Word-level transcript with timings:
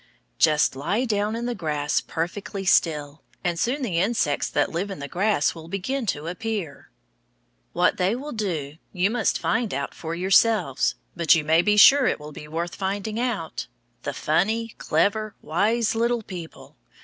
Just 0.39 0.75
lie 0.75 1.05
down 1.05 1.35
in 1.35 1.45
the 1.45 1.53
grass 1.53 2.01
perfectly 2.01 2.65
still, 2.65 3.21
and 3.43 3.59
soon 3.59 3.83
the 3.83 3.99
insects 3.99 4.49
that 4.49 4.71
live 4.71 4.89
in 4.89 4.97
the 4.97 5.07
grass 5.07 5.53
will 5.53 5.67
begin 5.67 6.07
to 6.07 6.25
appear. 6.25 6.89
What 7.73 7.97
they 7.97 8.15
will 8.15 8.31
do 8.31 8.79
you 8.91 9.11
must 9.11 9.37
find 9.37 9.75
out 9.75 9.93
for 9.93 10.15
yourselves; 10.15 10.95
but 11.15 11.35
you 11.35 11.43
may 11.43 11.61
be 11.61 11.77
sure 11.77 12.07
it 12.07 12.19
will 12.19 12.31
be 12.31 12.47
worth 12.47 12.73
finding 12.73 13.19
out, 13.19 13.67
the 14.01 14.11
funny, 14.11 14.73
clever, 14.79 15.35
wise 15.39 15.93
little 15.93 16.23
people! 16.23 16.77